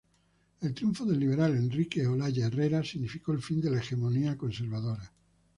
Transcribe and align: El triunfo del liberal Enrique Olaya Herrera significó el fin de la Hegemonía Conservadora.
El 0.61 0.73
triunfo 0.73 1.05
del 1.05 1.19
liberal 1.19 1.55
Enrique 1.55 2.07
Olaya 2.07 2.47
Herrera 2.47 2.83
significó 2.83 3.33
el 3.33 3.41
fin 3.43 3.61
de 3.61 3.69
la 3.69 3.77
Hegemonía 3.81 4.35
Conservadora. 4.35 5.11